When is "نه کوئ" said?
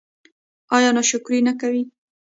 1.47-1.79